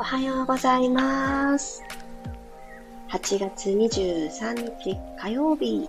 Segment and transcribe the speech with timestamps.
[0.00, 1.82] おはようございます。
[3.10, 5.86] 8月23日火曜日、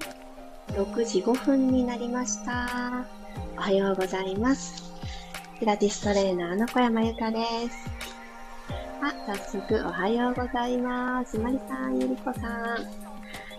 [0.74, 3.06] 6時5分になりました。
[3.58, 4.92] おはようございます。
[5.62, 7.40] ピラティストレーナーの小山由かで
[7.70, 7.90] す。
[9.02, 11.40] あ、早速おはようございます。
[11.40, 12.80] まりさん、ゆりこさん。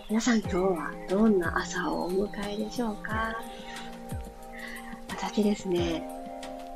[0.07, 3.35] 皆さん今日はどんな朝をお迎えでしょうか？
[5.09, 6.07] 私ですね、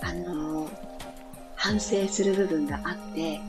[0.02, 0.87] あのー
[1.68, 3.42] 反省する部分があって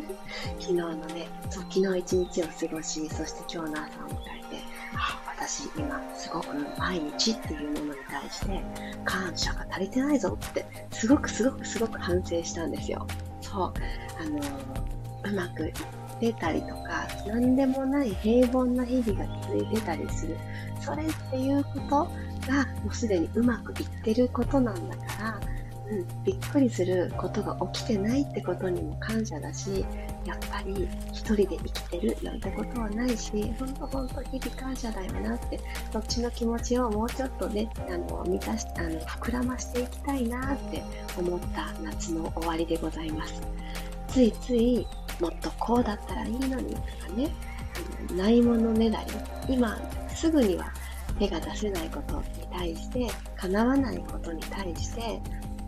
[0.58, 4.62] 昨日のねそう昨日一日を過ごしそして今日の朝を迎えて
[4.94, 6.46] あ私今すごく
[6.78, 8.64] 毎日っていうものに対して
[9.04, 13.06] 感謝が足りてないぞってすごくすごくすごく反省したんですよ。
[13.42, 13.72] そう
[14.18, 14.40] あの
[15.30, 15.72] うまくいっ
[16.18, 20.38] てたりとか何でもない平凡な日々が続いてたりする。
[20.80, 21.88] それっていうこと
[22.50, 25.40] がもうすでにうまくいってることなんだから
[25.88, 29.86] うん、びっくりすることが起きてないってことにも感謝だし、
[30.24, 35.60] やっぱり一人で生きてるなんてことはないし、ほんとほんと日々感謝だよなって、
[35.92, 40.82] そっちの気持ちをもうちょっとね、あの、満たし、あの、膨らましていきたいなって
[41.16, 43.40] 思った夏の終わりでございます。
[44.08, 44.86] ついつい、
[45.20, 47.32] もっとこうだったらいいのにとかね、
[48.16, 49.04] ないものねだ
[49.46, 49.78] り、今
[50.14, 50.72] すぐには
[51.18, 53.06] 手が出せないことに対して、
[53.36, 55.20] 叶わないことに対して、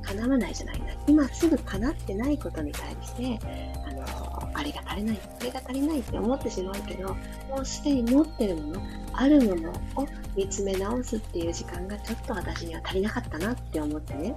[0.08, 0.86] 叶わないじゃないな。
[1.06, 3.38] 今すぐ叶ってないことに対して、
[3.86, 7.14] あの、あれが足りない、これが足りないって思ってしまうけど、
[7.48, 14.34] もうすでに持ってるもの、あるものを見つめ直すっていう時間がちょっと私には足りなかったなって思ってね。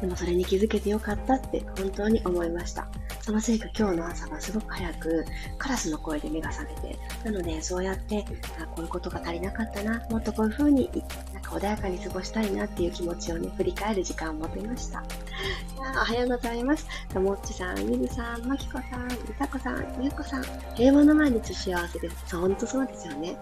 [0.00, 2.86] でもそれに気づけてよかったって本当に思いました。
[3.24, 5.24] そのせいか今日の朝はすごく早く
[5.56, 8.22] カラスの声で目が覚めて、なのでそうやって
[8.60, 10.90] あこういうことが足りなかったな、もっとこういう風に
[11.32, 15.02] なんか穏やかに過ごしたいなっていう気持ちをね、振り返る時間を持てました。
[15.78, 16.86] おはようございます。
[17.14, 22.16] ともっちさん、ゆずさん、まきこさん、みさこさん、ゆうこさん、平和の毎日幸せです。
[22.26, 23.38] そう、ほんとそうですよね。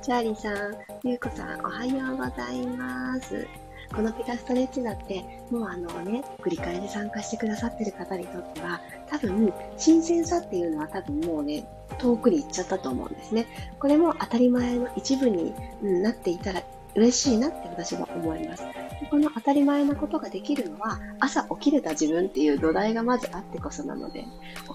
[0.00, 3.46] チャーリーさん、ゆうこさん、おはようございます。
[3.94, 11.66] このピタストレッチだって、もうあのね、繰り返し参加してくださってる方にとっては、多分、新鮮さっていうのは多分もうね、
[11.98, 13.46] 遠くに行っちゃったと思うんですね。
[13.78, 16.62] これも当たり前の一部に、うん、なっていたら
[16.94, 18.64] 嬉しいなって私は思います。
[19.10, 24.24] この当たり前なことができるのは、朝起きれた自分っていう土台がまずあってこそなので、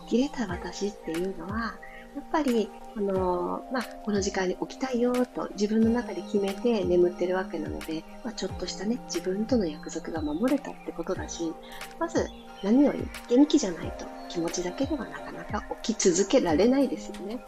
[0.08, 1.74] 起きれた私っていうのは、
[2.16, 11.54] やっぱり、あのー、まあ、この時間に起きたいよと自分の中で決めて眠ってるわけなので、まあ、ちょっとしたね、自分との約束が守れたってことだし、
[12.00, 12.30] まず
[12.64, 17.40] 何より元気じゃないと気持ちだけではなかなか起き続けられないですよね。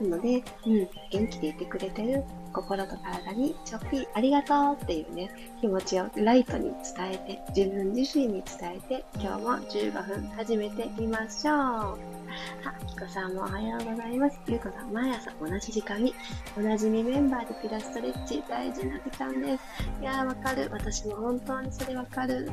[0.00, 12.19] なので、うん、元気でいてくれてる心と体にちょっぴりありがとうっていうね、気持ちをライトに伝えて、自分自身に伝えて、今日も15分始めてみましょう。
[12.64, 14.38] あ、きこさんもおはようございます。
[14.46, 16.14] ゆうこさん、毎朝同じ時間に、
[16.56, 19.64] おなじみメンバーでピラストレッチ、大事な時間です。
[20.00, 20.68] いやー、わかる。
[20.72, 22.50] 私も本当にそれわかる。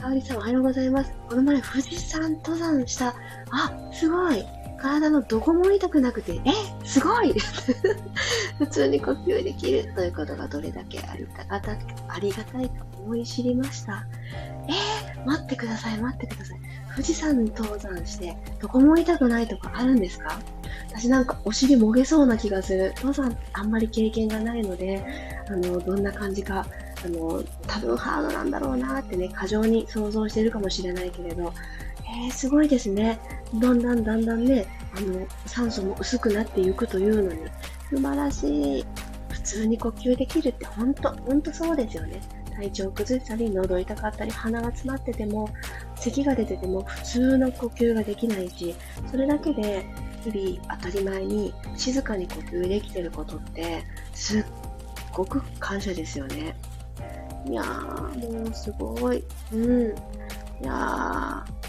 [0.00, 1.12] かおりさんおはようございます。
[1.28, 3.14] この前富士山登山した。
[3.50, 4.44] あ、すごい。
[4.76, 6.50] 体のどこも痛くなくて、え、
[6.84, 7.34] すごい
[8.58, 11.72] 普通に呼吸できるということがどれだけありがた
[12.08, 14.04] ありがたいか思い知りました。
[14.68, 14.74] えー、
[15.24, 16.58] 待ってください、待ってください。
[16.92, 20.38] 富士山に登山して、どこも痛くないとかあるんですか？
[20.90, 22.92] 私なんかお尻もげそうな気がする。
[22.96, 25.04] 登山あんまり経験がないので、
[25.48, 26.66] あの、どんな感じか、
[27.04, 31.52] あの、多分ハードなんだろうなってね、過剰に想像してるかもしれないけれど、
[32.06, 33.18] えー、すごいですね。
[33.54, 37.40] だんだんだんだんね、あの、酸素も薄くなっていくというのに、
[37.90, 38.86] 素晴らしい。
[39.30, 42.20] 普通に呼吸できるって本当、本当そうですよね。
[42.56, 45.48] 体調を崩したり、喉痛かったり、鼻が詰まってても、
[45.96, 48.74] 咳が出てても普通の呼吸ができないし、
[49.10, 49.84] それだけで
[50.22, 54.44] 日々当たり前に静かに呼吸できてることって、すっ
[55.12, 56.56] ごく感謝ですよね。
[57.46, 59.22] いやー、もうすごい。
[59.52, 59.88] うん。
[60.62, 61.63] いやー、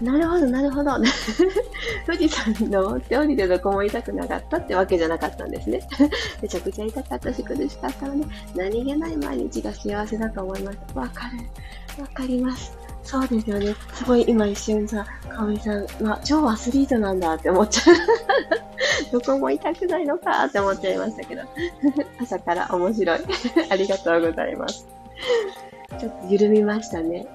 [0.00, 0.90] なるほど、なるほど。
[2.06, 5.80] 富士山に登って降りてどこも痛くなかったってわけじゃなかったんですね。
[6.42, 10.78] めちゃくちゃ痛かったし苦しかったので、何気ない毎日が幸せだと思います。
[10.94, 12.02] わかる。
[12.02, 12.76] わかります。
[13.02, 13.74] そうですよね。
[13.94, 17.96] すごい今一瞬さ、かおりさんは超アスリートなんだって思っちゃう。
[19.12, 21.42] どこも痛くないのかって思っちゃいましたけど。
[22.20, 23.20] 朝から面白い。
[23.70, 24.86] ありがとうございます。
[25.98, 27.26] ちょっと緩みましたね。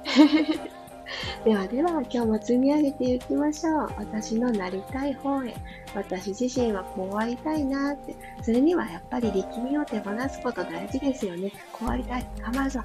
[1.46, 3.90] ではでは、今日も積み上げていきましょう。
[3.98, 5.54] 私のなりたい方へ。
[5.94, 8.16] 私自身はこうありたいなって。
[8.42, 11.52] それにはやっぱり力みを手放すこと大事ですよね。
[11.74, 12.26] こうありたい。
[12.40, 12.80] 頑張るぞ。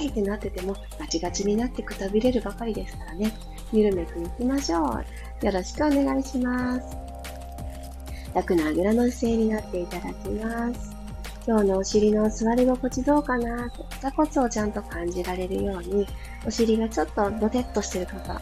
[0.00, 3.32] えいってなってても、ガチガチになってくたびれるばかりですからね。
[3.72, 5.00] 緩めていきましょ
[5.42, 5.46] う。
[5.46, 6.96] よろしくお願いします。
[8.34, 10.91] 楽なあぐらの姿勢になっていただきます。
[11.44, 16.06] 今日のお尻の座り心地どうかなと、座骨をちゃんと感じられるように、
[16.46, 18.40] お尻がちょっとドテッとしてる方、あ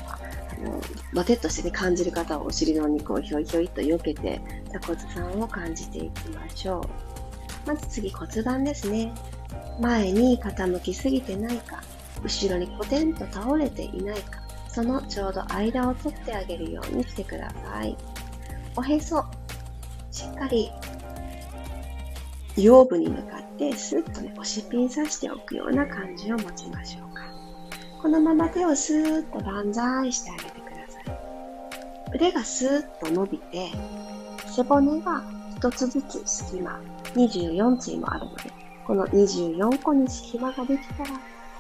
[0.63, 0.81] の、
[1.15, 6.81] ドテッとしてね、感じる方はお尻のお肉をひょいひょいと避けて、座骨さんを感じていきましょ
[7.67, 7.69] う。
[7.69, 9.13] まず次骨盤ですね。
[9.81, 11.83] 前に傾きすぎてないか、
[12.23, 17.97] 後ろにコテンと倒れていないか、そのちょうど間を取ってあげるようにしてください。
[18.77, 19.25] おへそ、
[20.11, 20.71] しっかり
[22.61, 27.23] 腰部に向かってスッとね、押しピン刺しておくような感じを持ちましょうか。
[28.03, 32.17] このまま手をスーッと万歳してあげてください。
[32.17, 33.71] 腕がスーッと伸びて、
[34.47, 35.23] 背骨が
[35.57, 36.81] 一つずつ隙間、
[37.15, 38.51] 24対もあるので、
[38.87, 41.11] この24個に隙間ができたら、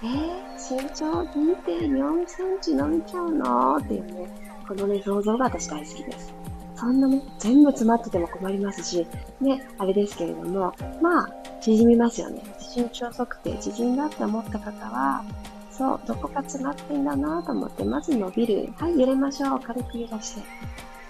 [0.02, 4.28] えー、身長2.4センチ伸びちゃうのっていうね、
[4.66, 6.39] このね、想像が私大好きです。
[6.80, 9.06] そんなね、全部詰まってても困りますし、
[9.38, 10.72] ね、あれですけれども、
[11.02, 11.28] まあ、
[11.60, 12.40] 縮みますよね。
[12.74, 15.22] 身長測定縮んだって思った方は、
[15.70, 18.72] そう、どこか詰まってんだなと思って、まず伸びる。
[18.78, 19.60] はい、揺れましょう。
[19.60, 20.40] 軽く揺らして。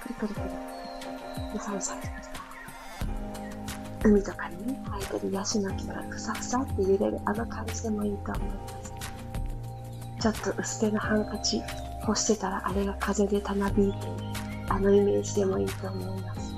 [0.03, 0.47] くるくるくる。
[1.53, 1.99] で、3歳
[4.03, 8.93] 海とかにね、生えてるヤシの木がふさふさって揺れるあの感じでもいいと思います。
[10.21, 11.63] ちょっと薄手のハンカチ
[12.03, 14.30] 干してたらあれが風でたなびいて
[14.71, 16.55] あのイメージでもいいと思います。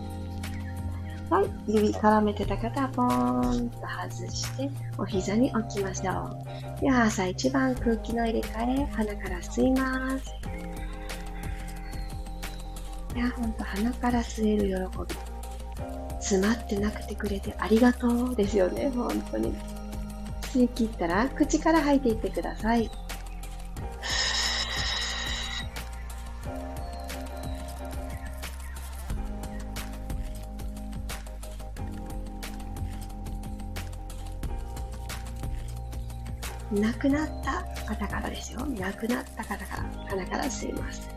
[1.30, 6.12] はい、指絡めてた方はポーンと外してお膝に置きましょ
[6.78, 6.80] う。
[6.80, 10.34] では朝一番空気の入れ替え、鼻から吸います。
[13.16, 15.32] いや、ほんと鼻から吸える喜び。
[16.20, 19.54] 詰まってなくてくれてありがとうですよね、本当に。
[20.42, 22.90] 吸い切ったら口から吐いていってください。
[37.02, 38.64] くなった方からですよ。
[38.64, 41.10] 亡くなった方から鼻から吸います。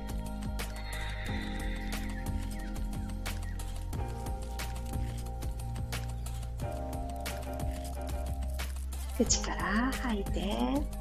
[9.15, 10.94] 口から吐いて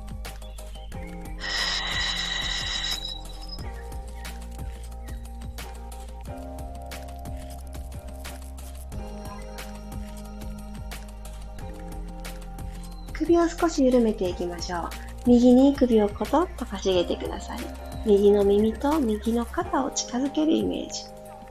[13.39, 14.89] を少し緩めていきましょう。
[15.27, 17.59] 右に首をコトッとかしげてください。
[18.07, 21.05] 右の耳と右の肩を近づけるイメージ。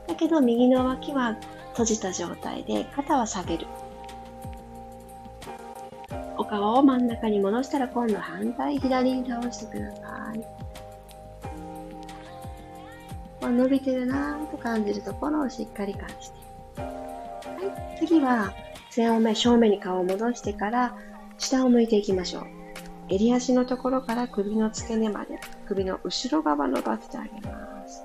[0.06, 1.36] だけど右の脇は
[1.70, 3.66] 閉じた状態で肩は下げる。
[6.36, 10.44] お顔を真ん中に戻したら今度反対左に倒してください。
[13.42, 16.44] 伸びてるなぁと感じるところをしっかり感じて。
[16.80, 18.52] はい、次は
[18.90, 20.96] 背を正面に顔を戻してから
[21.38, 22.46] 下を向いていきましょう。
[23.08, 28.04] 襟足のところから首の付け根まで首の後ろ側伸ばしてあげます。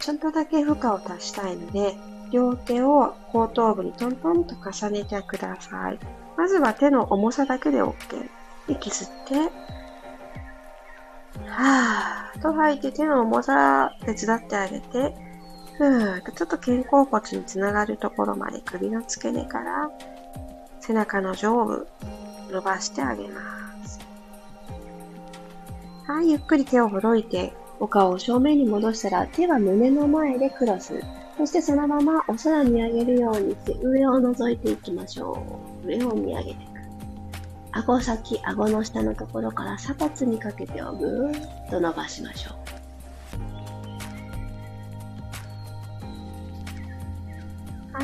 [0.00, 1.94] ちょっとだけ負荷を足したいので、
[2.32, 5.98] 両手を後頭部にトントンと重ねてください。
[6.36, 7.94] まずは手の重さだけで OK。
[8.68, 9.34] 息吸って、
[11.46, 15.14] はぁーと吐いて手の重さ手伝ってあげて、
[15.78, 19.90] ふーっとちょっと肩甲骨につながるところまで首の付け根から
[20.84, 21.86] 背中の上部
[22.50, 23.40] 伸ばしてあげま
[23.84, 24.00] す。
[26.08, 31.00] はい、ゆっくり手をほどいて、お顔を正面に戻したら手は胸の前でクロス。
[31.38, 35.46] そしてそのままお空見上げるようにして上を覗いていきましょ
[35.84, 35.86] う。
[35.86, 36.58] 上を見上げていく。
[37.70, 42.54] 顎先、顎の下のところから鎖骨にかけてをぐーっと伸ばしましょう。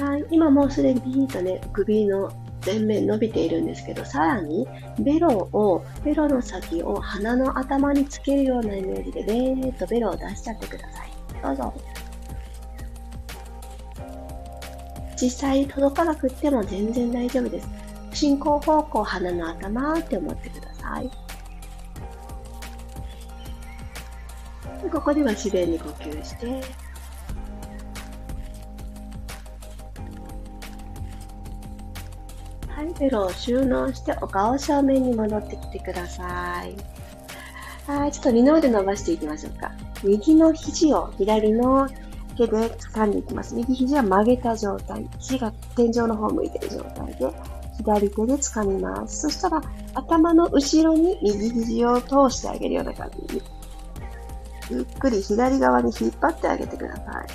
[0.00, 0.24] はい。
[0.30, 2.30] 今もうすでにビーッとね、首の
[2.64, 4.66] 前面伸びているんですけど、さらに
[4.98, 11.10] ベロを、ベロの先を鼻の頭につけるようなイメージで、ベーっとベロを出しちゃってください。
[11.42, 11.74] どうぞ。
[15.20, 17.68] 実際届かなくっても全然大丈夫です。
[18.12, 21.10] 進行方向鼻の頭って思ってください。
[24.90, 26.62] ここでは自然に呼吸して、
[32.78, 36.76] はい、ベロを収納してお顔正面に戻ってきてください。
[37.90, 39.72] はい、ちょっと二の腕伸ばしていきましょうか。
[40.04, 41.88] 右の肘を左の
[42.36, 43.56] 手で掴んでいきます。
[43.56, 45.04] 右肘は曲げた状態。
[45.18, 47.32] 肘が天井の方向いてる状態で、
[47.78, 49.22] 左手で掴みます。
[49.22, 49.60] そしたら、
[49.94, 53.42] 頭の後ろに右肘を通してあげるような感じに。
[54.70, 57.26] ゆっくり左側に引っ張ってあげてください。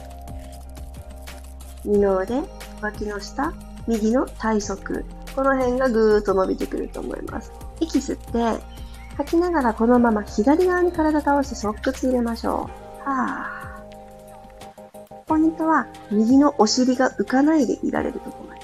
[1.84, 2.42] 二の腕、
[2.82, 3.52] 脇の下、
[3.88, 5.04] 右の体側。
[5.36, 7.52] この辺がぐーっと伸びてくると思います。
[7.80, 8.64] 息吸って、
[9.18, 12.70] 吐きながらこのまま左側に体倒して側屈入れましょ
[13.06, 13.10] う。
[13.10, 15.24] はぁ。
[15.26, 18.62] ポイントは、右のお尻が浮かないでいられるところまで。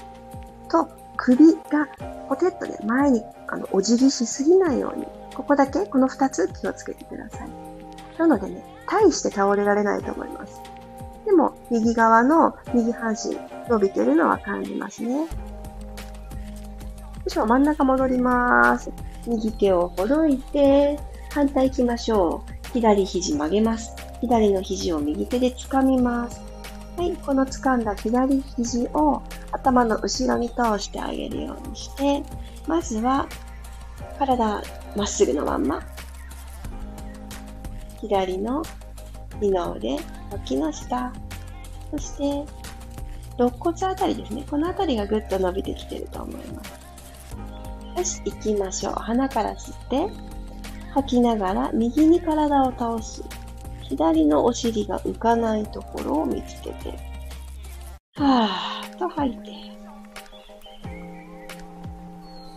[0.68, 1.88] と、首が
[2.28, 5.06] ポテッとね、前にあのお辞儀しすぎないように。
[5.34, 7.48] ここだけ、この二つ気をつけてください。
[8.18, 10.60] なのでね、大して倒れられないと思います。
[11.24, 13.36] でも、右側の右半身
[13.68, 15.26] 伸びてるのは感じますね。
[17.30, 18.90] しょ、真ん中戻ります。
[19.26, 20.98] 右手をほどいて、
[21.32, 22.72] 反対行きましょう。
[22.72, 23.94] 左肘曲げます。
[24.20, 26.40] 左の肘を右手で掴みます。
[26.96, 29.22] はい、この掴んだ左肘を
[29.52, 32.22] 頭の後ろに通してあげるようにして、
[32.66, 33.28] まずは
[34.18, 34.62] 体
[34.96, 35.80] まっすぐのまんま。
[38.00, 38.62] 左の
[39.40, 39.98] 二の腕、
[40.32, 41.12] 脇の下、
[41.92, 42.44] そして
[43.38, 44.44] 肋骨あたりですね。
[44.50, 46.79] このあたりがぐっと伸びてきてると思います。
[48.00, 48.94] よし、行きましょう。
[48.94, 50.08] 鼻から吸って、
[50.94, 53.22] 吐きながら右に体を倒す。
[53.82, 56.98] 左のお尻が浮かないところを見つけて、
[58.14, 59.50] はーと吐いて、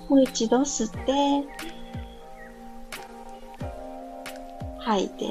[0.07, 1.45] もう一度吸って、
[4.79, 5.25] 吐いて、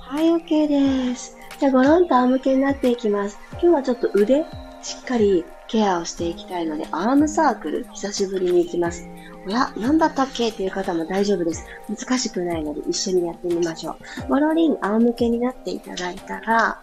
[0.00, 0.68] はい、OK
[1.08, 1.38] です。
[1.58, 3.38] じゃあ、ごろんと仰向けになっていきます。
[3.52, 4.44] 今日はちょっと腕、
[4.82, 9.06] しっかりケアをしていきたいので、アームサークル、久しぶりに行きます。
[9.46, 10.48] おや、なんだったっけ？
[10.48, 11.64] っていう方も大丈夫です。
[11.88, 14.28] 難しくないので、一緒にやってみましょう。
[14.28, 16.80] ゴロリン、仰向けになっていただいたら、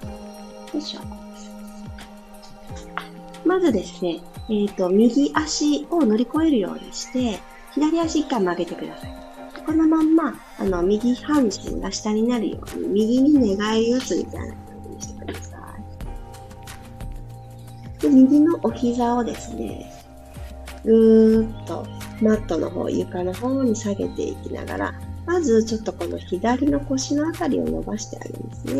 [0.74, 1.00] よいしょ。
[3.46, 7.40] まずですね、えっ、ー、と、右足を乗り越えるようにして、
[7.74, 9.16] 左足一回曲げてください。
[9.66, 14.56] このまんま、あの、右半身が下になるように、右に寝返り打つみたいな
[18.06, 19.92] で、右のお膝をですね、
[20.84, 21.88] ぐーっと
[22.22, 24.94] マットの方、床の方に下げていきながら、
[25.26, 28.74] まずちょっとこの左の腰のあたりを伸ばしてあげますね。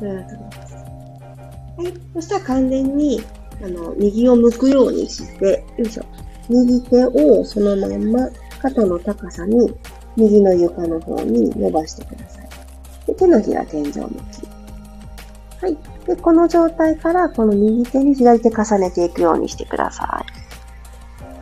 [0.00, 0.74] ぐーっと伸ばす。
[0.74, 1.94] はい。
[2.14, 3.22] そしたら完全に、
[3.62, 6.04] あの、右を向くようにして、よいしょ。
[6.48, 8.28] 右手をそのまんま
[8.62, 9.74] 肩の高さに
[10.16, 12.48] 右の床の方に伸ばしてください。
[13.06, 14.00] で手のひら天井向き。
[15.60, 15.95] はい。
[16.06, 20.24] で、この状態からこの右手に左手重ねていくようにしてくださ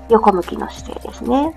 [0.08, 0.12] い。
[0.12, 1.54] 横向きの姿勢ですね。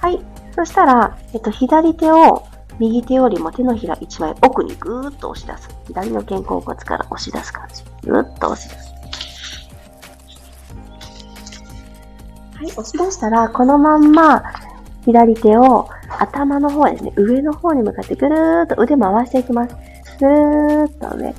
[0.00, 0.20] はい。
[0.54, 2.44] そしたら、えっと、左手を
[2.78, 5.68] 右手よりも手のひら一枚奥にぐーっと押し出す。
[5.86, 7.82] 左の肩甲骨から押し出す感じ。
[8.08, 8.94] ぐーっと押し出す。
[12.54, 14.42] はい、押し出したら、このまんま、
[15.04, 15.88] 左手を
[16.18, 19.76] 頭の方ですね、上の方に向かってぐるーっと腕回していきます。
[20.18, 21.34] ぐーっと上。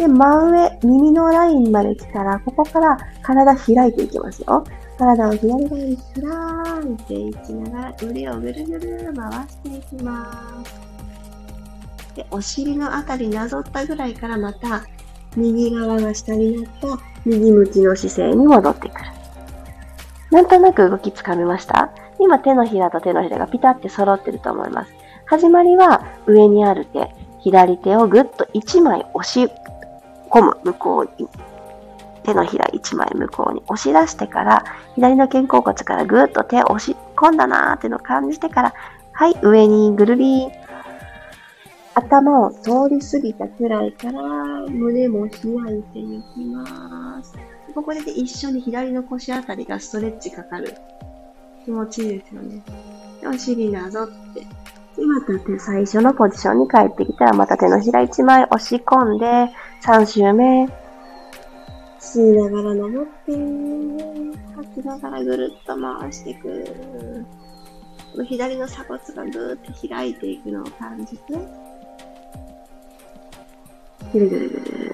[0.00, 4.64] で、真上、耳のラインまで来たら、ここから体開いていきますよ。
[4.98, 12.16] 体を左側に開いていきながら、腕をぐるぐる回していきます。
[12.16, 14.84] で、お尻のあたりなぞったぐらいからまた、
[15.36, 19.04] 右側が下になった右向きの姿勢に戻ってくる。
[20.30, 21.90] なんとなく動きつかみました？
[22.18, 24.92] 今手のひらと手のひらがピタって揃ってると思います。
[25.26, 29.50] 始まりは上にある手、左手をぐっと1枚押し
[30.30, 31.28] 込む、向こうに。
[32.22, 38.74] 手のひら一枚向こうに押し出してから、左の肩甲骨からぐーっと手を押し込んだなーっていうのを感じてから、
[39.12, 40.48] はい、上にぐるり
[41.94, 44.22] 頭を通り過ぎたくらいから、
[44.68, 47.34] 胸も開いていきます。
[47.74, 50.74] ここで一緒に左の腰あたりがストレッチかかる。
[51.64, 52.62] 気持ちいいですよね。
[53.26, 54.40] お尻なぞって。
[54.40, 54.46] で、
[55.06, 59.50] また手最初のポジションに帰ってきたら、また手のひら一枚押し込んで、
[59.82, 60.68] 3周目。
[61.98, 63.32] 吸いながら登って、
[64.54, 67.24] 吐きながらぐるっと回していく。
[68.28, 71.32] 左の鎖骨がぐーって開いていくのを感じて、
[74.12, 74.89] ぐるぐるぐる。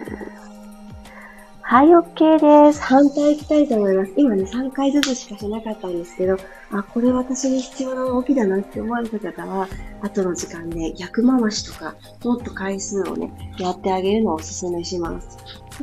[1.68, 2.80] はい、OK です。
[2.80, 4.12] 反対行きたいと思います。
[4.16, 6.36] 今ね、3回ずつしかしなかったんですけど、
[6.70, 9.66] あ、これ私に必要な動きだなって思われた方は、
[10.00, 15.38] 後の時間で逆回しとか、もっと回数をね、やってあげるのをお勧めします。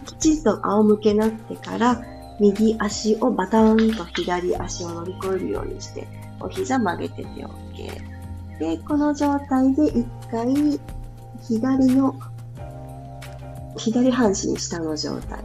[0.06, 2.02] きちんと仰向けになってから、
[2.40, 6.08] 右足をバターンと左足を乗り越えるようにして、
[6.40, 8.58] お膝曲げてて OK。
[8.58, 10.80] で、この状態で一回、
[11.42, 12.16] 左の、
[13.75, 15.44] 左半身下の状態。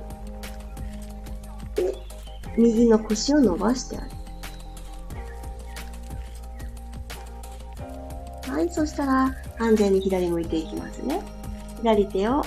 [2.59, 4.07] 右の腰を伸ばしてあげ
[8.51, 8.53] る。
[8.53, 11.23] はい、そしたら完全に左向いていきますね。
[11.77, 12.43] 左手を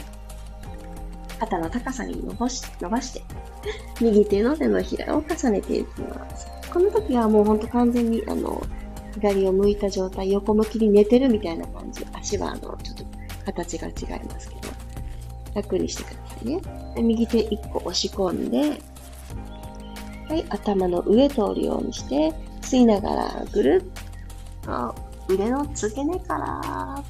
[1.40, 3.24] 肩の高さに伸ばし伸ばして、
[4.02, 6.48] 右手の手のひらを重ねていきます。
[6.74, 8.62] この時はもうほんと完全にあの
[9.14, 12.06] 左を向いた状態、横向きに寝てるみたいな感じ。
[12.12, 13.06] 足はあのちょっと
[13.46, 14.62] 形が違いますけど、
[15.56, 16.62] 楽にしてくださいね。
[17.02, 18.91] 右手1個押し込んで、
[20.32, 24.96] はい、頭の上通るようにして、吸いながらぐるっと
[25.28, 27.04] 腕の付け根から、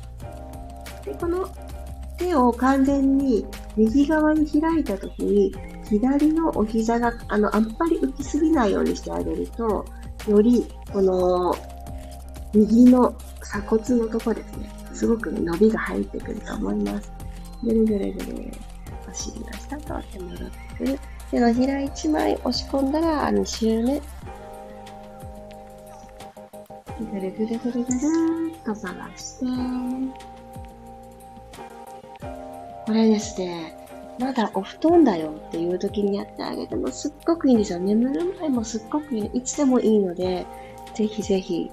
[1.05, 1.47] で、この
[2.17, 3.45] 手を完全に
[3.77, 5.53] 右側に開いたときに、
[5.87, 9.85] 左のお膝が、あの、あんまり浮きすぎないようにしてあげると、
[10.27, 11.55] より、この、
[12.55, 17.13] 右の鎖骨のとこですね、すごく、伸びが入ってくると思います。
[17.63, 18.51] ぐるぐるぐる、
[19.07, 20.99] お尻の下と手戻ってくる。
[21.31, 24.01] 手のひら1枚押し込んだら2周目。
[27.11, 27.95] ぐるぐるぐるぐる
[28.53, 29.45] っと回して。
[32.85, 33.77] これですね、
[34.19, 37.79] まだお布団だよっていう時にやってあげてもすっごくいいんですよ。
[37.79, 39.25] 眠る前もすっごくいい。
[39.33, 40.45] いつでもいいので、
[40.93, 41.71] ぜひぜひ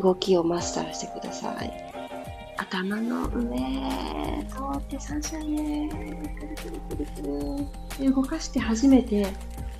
[0.00, 1.81] 動きをマスターしてください。
[2.62, 3.58] 頭の上、
[4.48, 7.06] 通って三者ね、くるくるくる
[7.98, 8.14] くる。
[8.14, 9.26] 動かして初めて、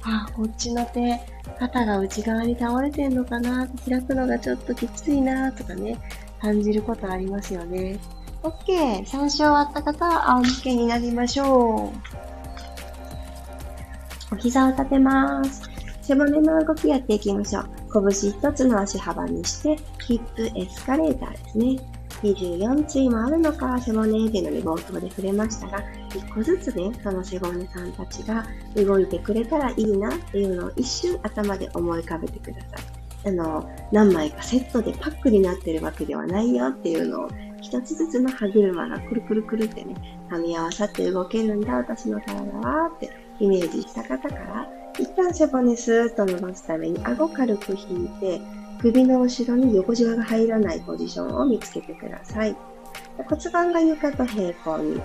[0.02, 1.20] あ、こっちの手、
[1.60, 5.96] 肩が内側に倒れてんのかな、開くのがちょっときついな、とかね、
[6.40, 8.00] 感じることありますよね。
[8.42, 9.06] OK。
[9.06, 11.92] 参照終わった方は仰向けになりましょ
[14.30, 14.34] う。
[14.34, 15.62] お膝を立てます。
[16.02, 17.70] 背骨の動きやっていきましょう。
[18.10, 22.01] 拳一つの足幅にして、ヒップエスカレーターですね。
[22.22, 33.02] 24対もあるのか、背骨っていうのに冒頭で触れましたが、一個ずつね、その背骨さんたちが動いてくれたらいいなっていうのを一瞬頭で思い浮かべてください。
[33.24, 37.28] あの、何枚かセットでパックになってるわけではないよっていうのを、
[37.60, 39.94] 一つずつの歯車がくるくるくるってね、
[40.30, 44.68] 噛み合わさって動けるんだ、私の体はってイメージした方から、
[44.98, 48.40] 一旦背骨スーッと伸ばすために顎軽く引いて、
[48.82, 52.56] 首の後ろに横じわが入らないポジションを見つけてください。
[53.28, 55.00] 骨盤が床と平行に、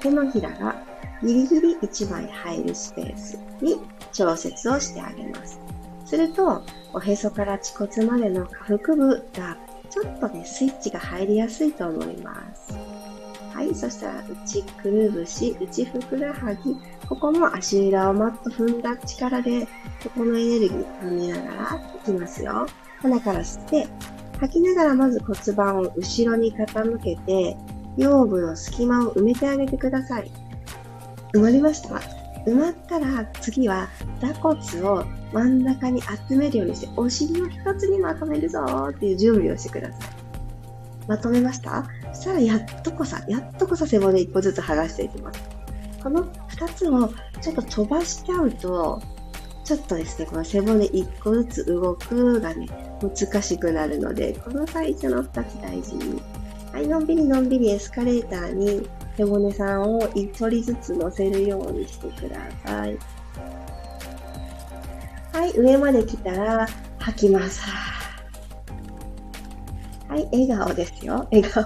[0.00, 0.74] 手のひらが
[1.22, 3.80] ギリギリ1枚入るスペースに
[4.12, 5.60] 調節をしてあげます。
[6.04, 9.56] すると、おへそから恥骨までの下腹部が
[9.88, 12.74] ちょっとね、スイッチが入りやすいと思います。
[13.54, 16.74] はい、そしたら内くるぶし、内ふくらはぎ、
[17.08, 19.66] ここも足裏をマッと踏んだ力で、
[20.02, 22.66] ここのエネルギー踏みながらいきますよ。
[23.02, 23.88] 鼻から吸って、
[24.40, 27.56] 吐きながらまず骨盤を後ろに傾けて、
[27.96, 30.30] 腰部の隙間を埋めてあげてください。
[31.34, 32.00] 埋まりました
[32.46, 33.88] 埋まったら次は
[34.20, 40.10] 座骨を真ん中に集めるようにしてお尻を一つにまとめるぞっていう準備をしてください。
[41.08, 41.84] まとめました？
[42.12, 45.40] そしたらやっとこさ、やっとこさ背骨一個ずつ剥がしていきます。
[46.02, 47.08] この二つを
[47.40, 49.00] ちょっと飛ばしちゃうと、
[49.64, 52.66] ちょっとですね、この背骨一個ずつ動くがね、
[53.00, 56.20] 難しくなるので、この最初の2つ大事に。
[56.72, 62.98] はい、のんびりのんびりエスカレーターに背骨さんを1人ずつ乗せるようにしてください。
[65.32, 66.66] はい、上まで来たら
[66.98, 67.62] 吐きます。
[70.08, 71.26] はい、笑顔ですよ。
[71.30, 71.64] 笑顔。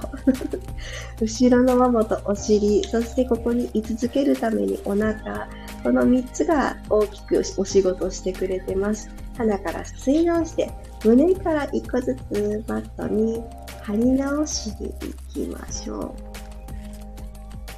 [1.20, 5.48] 後ろのももとお尻、そしてここに居続けるためにお腹、
[5.86, 9.08] この3つが大きくお仕事してくれてます。
[9.38, 10.68] 鼻から吸い直して、
[11.04, 13.40] 胸から1個ずつマットに
[13.84, 16.12] 貼り直しに行きましょ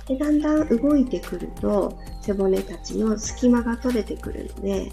[0.07, 0.09] う。
[0.09, 4.90] でだんだん動いてくると背骨たちの隙間が取れてくるので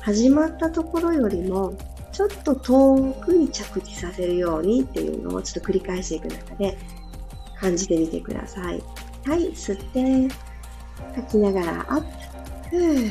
[0.00, 1.74] 始まったところよりも
[2.12, 6.78] ちょっと遠くに着地させるようにっていうのをちょっと繰り返していく中で
[7.60, 8.82] 感じてみてください。
[9.26, 10.34] はい、吸って、
[11.14, 12.27] 吐きながらアップ。
[12.70, 13.10] ふぅ。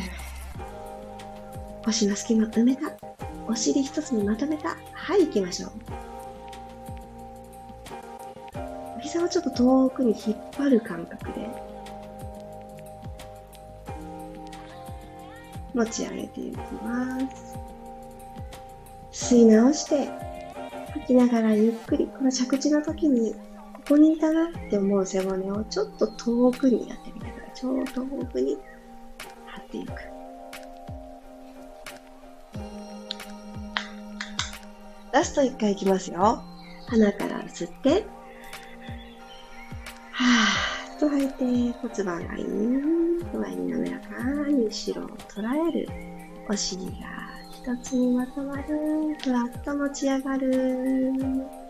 [1.84, 2.92] 腰の隙間埋めた。
[3.48, 4.78] お尻一つにまとめた。
[4.94, 5.72] はい、行きましょう。
[9.02, 11.50] 膝をちょっと遠くに引っ張る感覚で
[15.74, 17.56] 持ち上げていきます。
[19.12, 20.10] 吸い直して、
[20.94, 23.40] 吐きながらゆっくり、この着地の時に、こ
[23.90, 27.56] こにいたなって思う背骨をちょっと遠くにやってみてください。
[27.56, 28.58] ちょうど遠くに
[29.68, 29.92] っていく。
[35.12, 36.44] ラスト1回いきますよ。
[36.88, 38.06] 鼻から吸って、
[40.12, 41.44] はーっと吐いて
[41.80, 45.90] 骨盤がいい前に滑らかに後ろを捉える。
[46.50, 46.92] お尻が
[47.52, 49.18] 一つにまとまる。
[49.22, 51.67] ふわっと持ち上がる。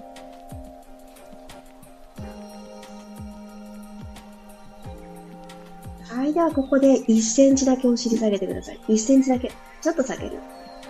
[6.37, 8.79] ではここで1センチだけお尻下げてください。
[8.89, 9.51] 1センチだけ。
[9.81, 10.37] ちょっと下げる。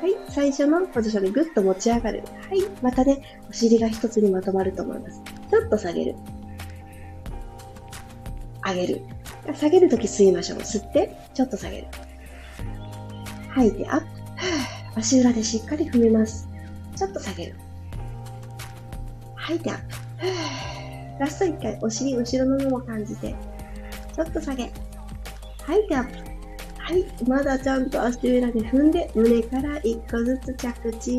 [0.01, 0.13] はい。
[0.27, 2.21] 最初のポジションでぐっと持ち上がる。
[2.49, 2.69] はい。
[2.81, 5.21] またね、お尻が一つにまとまると思います。
[5.49, 6.15] ちょっと下げる。
[8.61, 9.01] 上げる。
[9.55, 10.59] 下げるとき吸いましょう。
[10.59, 11.87] 吸って、ちょっと下げる。
[13.51, 14.05] 吐いて、アップ。
[14.99, 16.49] 足裏でしっかり踏みます。
[16.93, 17.55] ちょっと下げる。
[19.35, 21.21] 吐いて、アップ。
[21.23, 23.33] ラスト1回、お尻、後ろのもも感じて。
[24.13, 24.73] ちょっと下げ。
[25.67, 26.03] はいでは。
[26.79, 27.05] はい。
[27.27, 31.17] まだちゃんと足裏で踏んで、胸から1個ずつ着地。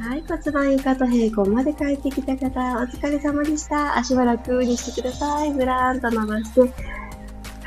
[0.00, 3.96] はい、骨盤以下と平行まで帰ってきた方、お疲れ様でした。
[3.96, 5.52] 足は楽にしてください。
[5.52, 6.60] ぐらーんと伸ばして、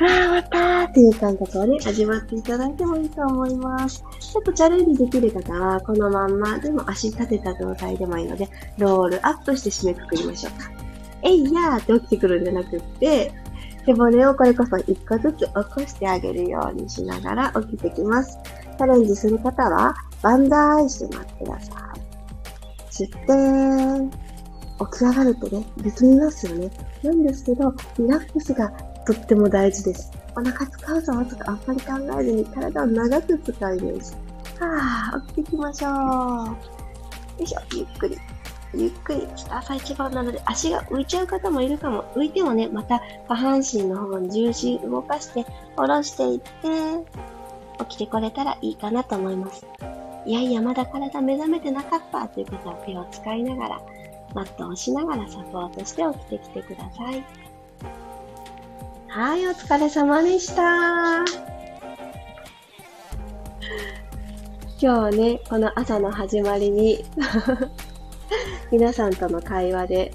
[0.00, 4.02] あー、終わったーっていう感覚をね、味わっていただいてもいいと思います。
[4.18, 10.70] ちょっとチャレンジできる方は、このまんまでも足立てた状態でもいいので、ロールアップして締めくくりましょうか。
[11.22, 13.30] えいやーって起きてくるんじゃなくって、
[13.84, 18.38] 背骨をこれこそ一個ずつ起こしてあげるようにしながら起きてきます。
[18.78, 22.00] チャレンジする方は、バンダーイして待ってください。
[22.90, 24.16] 吸って、
[24.92, 26.70] 起き上がるとね、力みますよね。
[27.02, 28.72] なんですけど、リラックスが
[29.06, 30.10] とっても大事です。
[30.36, 34.12] お腹使うぞとかあんまり考えずに体を長く使うイメージ。
[34.60, 36.46] はぁ、起きていきましょう。
[36.46, 36.56] よ
[37.40, 38.18] いしょ、ゆっくり。
[38.72, 42.04] ゆっくり、朝一番なので足が浮いちゃう方もいるかも。
[42.14, 45.44] 浮いてもね、また下半身の方に重心動かして、
[45.76, 46.48] 下ろしていって、
[47.84, 49.66] 起きてこれたらいいかなと思います。
[50.26, 53.80] いやいや、まだ体目覚めてなかったという方は手を使いながら、
[54.34, 57.24] マットをしながらサポートして起きてきてください。
[59.12, 61.16] はい、お疲れ様でした。
[61.18, 61.24] 今
[64.78, 67.04] 日はね、この朝の始まりに
[68.70, 70.14] 皆さんとの会話で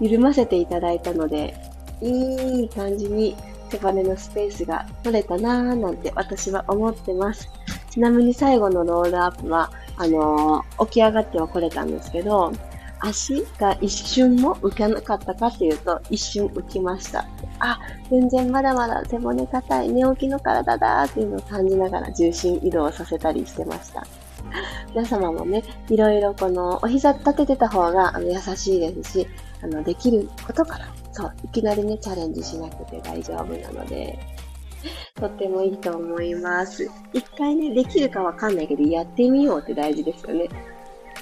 [0.00, 1.54] 緩ませていただいたので、
[2.02, 3.34] いい感じに
[3.70, 7.48] 背骨のスペースが取れたなーなんて私は思ってます。
[7.88, 12.52] ちなみに最後のロールアップは、あのー、起き上がっては来れたんですけど、
[13.00, 17.24] 足が一瞬も浮かなかったかっていうと、一瞬浮きました。
[17.60, 17.78] あ、
[18.10, 24.06] 全然まだまだ背骨硬い、寝起きの体だっていうのを感じながら重心移動させたりしてました。
[24.94, 29.26] 皆様もね、いろいろこの、お膝立ててた方があの優しいですし、
[29.62, 34.18] あの、できることから、そう、いきなりね、チャレンジしなくて大丈夫なので、
[35.14, 36.88] とってもいいと思います。
[37.12, 40.48] 一回ね、できるかわかんないけど、やってみようって大事ですよね。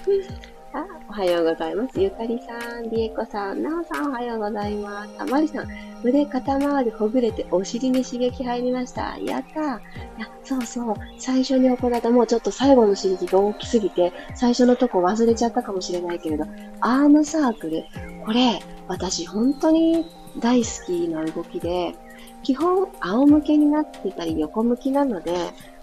[0.75, 2.01] あ、おはようございます。
[2.01, 5.11] ゆかりさん、りえこさん、なおさんおはようございます。
[5.19, 5.69] あ、まりさん、
[6.05, 9.17] 腕肩周りほぐれてお尻に刺激入りました。
[9.19, 9.63] やったー。
[9.63, 10.95] いや、そうそう。
[11.19, 16.45] 最初に行ったもうちょっと最後の刺激が大きすぎて、最初のとこ忘れちゃったかもしれないけれど、
[16.81, 17.85] アームサークル、
[18.27, 20.05] これ、私本当に
[20.39, 21.95] 大好きな動きで、
[22.43, 25.35] 基本仰向けになってたり横向きなので、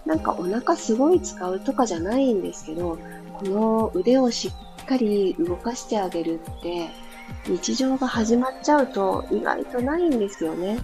[0.06, 2.96] なんかお腹すごい使うとかじゃないんですけど、
[3.34, 6.90] この腕をしっかり動かしてあげるって、
[7.46, 10.78] 日常が始まっちゃうと意外とないんですよね。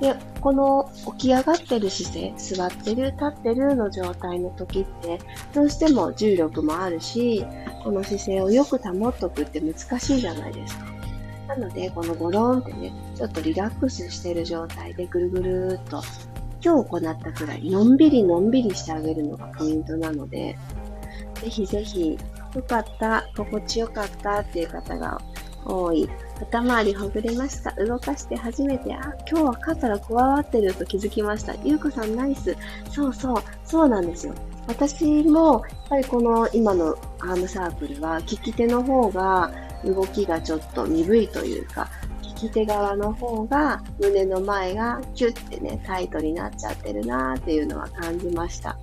[0.00, 5.18] で、この起き上がってる姿勢、座ってる、立ってるの状態の時って、
[5.52, 7.44] どうしても重力もあるし、
[7.84, 10.86] この姿勢をよく保っとくって難しいじゃないですか。
[11.48, 16.02] なので、このゴロンってね、ちょっとリラックスしてる状態でぐるぐるっと、
[16.64, 20.56] 今日行ったくらい、のんびりのんびりしてあげるのがポイントなので、
[21.42, 22.18] ぜひぜひ、
[22.54, 25.20] よかった、心地よかったっていう方が
[25.64, 26.08] 多い。
[26.38, 27.72] 肩周りほぐれました。
[27.72, 31.54] 動かして初めて、あ、今日は肩が加わわってると気づきました。
[31.64, 32.56] ゆうこさんナイス。
[32.90, 34.34] そうそう、そうなんですよ。
[34.66, 39.50] 私も、やっぱりこの今のアームサークルは、利き手の方が
[39.84, 41.88] 動きがちょっと鈍いというか、
[42.22, 48.78] 利き手側の方が胸の前がキュッてね、タイトになっちゃってるなーっていうのは感じました。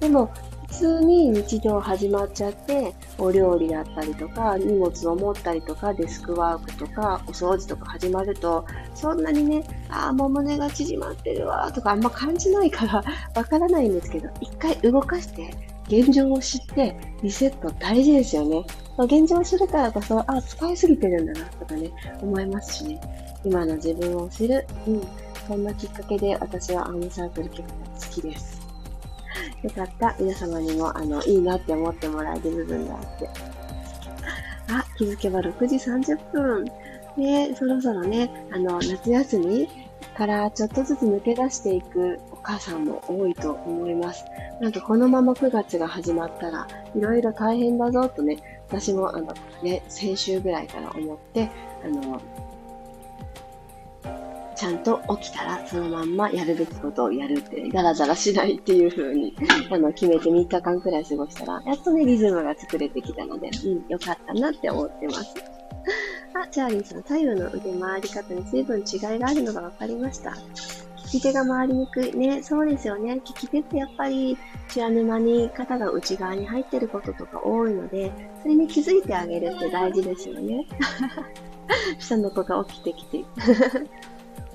[0.00, 0.30] でも、
[0.76, 13.02] 通に日常始まっちゃって、お料理だったりとか、荷物を持ったりとか、デスクワークとか、お掃除とか始まると、そんなにね、ああ、もう胸が縮まってるわ、とかあんま感じないから
[13.34, 15.54] わからないんですけど、一回動かして、
[15.88, 18.64] 現状を知ってリセット大事ですよね。
[18.98, 23.00] ま、現状を知るからこそ、あ、使いすぎてるんだなとかね、思いますしね。
[23.44, 24.66] 今の自分を知る。
[24.86, 25.02] うん。
[25.46, 28.55] そんなきっかけで私はアームサークル結構好きです。
[29.62, 30.16] よかった。
[30.18, 33.28] 皆様にも、あの、いいなって思ってもらえる部分があって。
[34.68, 36.64] あ、気づけば6時30分。
[37.16, 39.68] ね、そろそろね、あの、夏休み
[40.16, 44.24] からちょっとずつ抜け出していくお母さんも多いと思います。
[44.60, 51.50] なんかこのまま9月が始まったら、いろいろ大変だぞとね、私もあの、ね、先週ぐらいから思って、
[51.84, 52.20] あの、
[54.56, 59.36] ちゃんと起きたらそのまんまやるべきことをやるって、ガラガラしないっていう風に、
[59.70, 65.34] あの、決めて3日間くらい過ごしたら、やっとね、リズムが作れてきたので、うん、よかったなって思ってます。
[66.34, 70.34] あ、チャーリーさん、左右の腕回り方に随分違いがあるのが分かりました。
[71.12, 72.12] 利き手が回りにくい。
[72.14, 73.14] ね、そうですよね。
[73.14, 74.36] 利き手ってやっぱり、
[74.70, 78.10] 知らぬ間に肩が内側に入ってることとか多いので、
[78.42, 80.66] それに気づいてあげるって大事ですよね。
[81.98, 83.24] 下の子が起きてきて。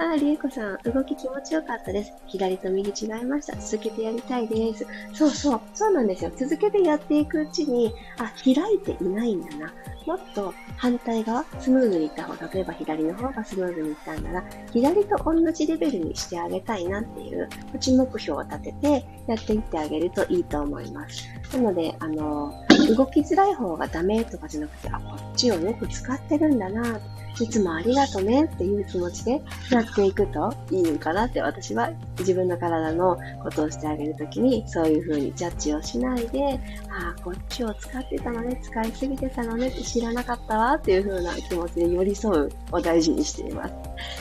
[0.00, 2.12] ああ、りえこさん、動き気持ちよかったです。
[2.28, 3.56] 左と右違いました。
[3.56, 4.86] 続けてやりたいです。
[5.12, 6.30] そうそう、そうなんですよ。
[6.36, 9.72] 続けてやっていくうちに、あ、開いていないんだな。
[10.06, 21.28] もっと反対側、スムーズにいった方、例えば左の方がスムーズにいったんなら、左と同じレベルにしてあげたいなっていう、プチ目標を立ててやっていってあげるといいと思います。
[21.56, 22.54] なので、あの、
[22.96, 27.00] 動きづらい方がダメとかじゃなくて、あ、こっちをよく使ってるんだな、
[27.40, 29.40] いつもありがとねっていう気持ちで
[29.90, 43.74] っていくといいのかなって私は自分の体のことをしてあげるときにそういう風にジャッジをしないで、ああ、こっちを使ってたのね、使いすぎてたのねって知らなかったわっていう風な気持ちで寄り添うを大事にしています。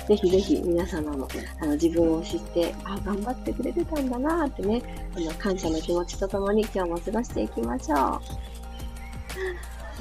[0.08, 1.28] ぜひぜひ皆様も
[1.62, 4.82] あの自分を知って、ああ、頑張ってくれてたんだなってね、
[5.16, 7.98] あの感謝の気持ちとともに今日も過ごしていきましょう。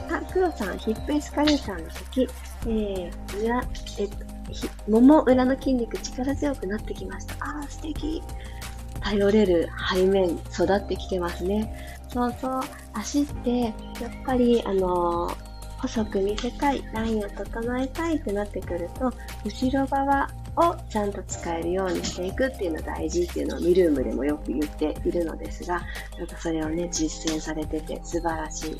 [0.09, 3.61] あ、黒さん、ヒップエスカレーターの先、えー、裏、
[3.98, 4.26] えっと、
[4.88, 7.35] もも裏の筋肉力強くなってきました。
[7.44, 8.22] ああ、素敵。
[9.00, 11.98] 頼れる背面育ってきてますね。
[12.09, 12.61] そうそう。
[12.92, 13.72] 足って、やっ
[14.24, 15.37] ぱり、あのー、
[15.78, 19.12] 細く見せたい、ラインを整えたいってなってくると、
[19.44, 25.83] 後ろ側をちゃんと使えるようにしていくっていうのが大事っていうのをミルームでもよく言っているのですが、
[26.19, 28.77] なんかそれをね、実践されてて素晴らしい。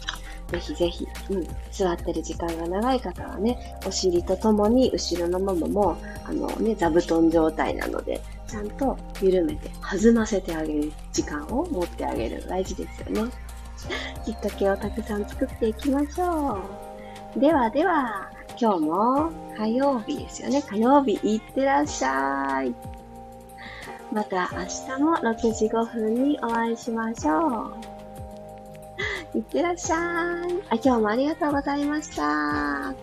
[0.49, 12.47] ぜひぜひ、うん、座ってる時間が長い方はね、お尻とともに後ろのももも、あのね、座布団状態なので、ちゃんと緩めて、弾ませてあげる時間を持ってあげる。
[12.49, 13.33] 大事ですよね。
[14.25, 16.61] きっかけをたくさん作っていきましょ
[17.37, 17.41] う。
[17.41, 20.63] ではでは、今日も火曜日ですよね。
[20.63, 22.75] 火曜日いってらっしゃい。
[24.13, 27.73] また明日も6時5分にお会いしましょ
[29.35, 29.39] う。
[29.39, 29.99] いってらっしゃい。
[30.71, 32.95] あ、今日もありがとうございました。